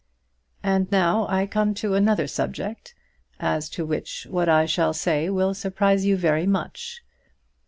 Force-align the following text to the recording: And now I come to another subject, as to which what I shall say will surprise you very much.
And 0.63 0.91
now 0.91 1.27
I 1.27 1.45
come 1.45 1.75
to 1.75 1.93
another 1.93 2.25
subject, 2.25 2.95
as 3.39 3.69
to 3.69 3.85
which 3.85 4.25
what 4.31 4.49
I 4.49 4.65
shall 4.65 4.93
say 4.93 5.29
will 5.29 5.53
surprise 5.53 6.05
you 6.05 6.17
very 6.17 6.47
much. 6.47 7.03